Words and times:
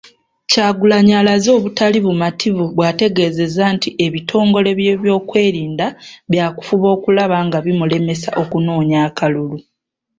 Kyagulanyi 0.49 1.13
alaze 1.21 1.49
obutali 1.57 1.97
bumativu 2.05 2.63
bw'ategeezzza 2.75 3.63
nti 3.75 3.89
ebitongole 4.05 4.69
by'ebyokwerinda 4.79 5.87
byakufuba 6.31 6.87
okulaba 6.95 7.37
nga 7.45 7.57
bimulemesa 7.65 8.29
okunoonya 8.41 8.97
akalulu. 9.07 9.57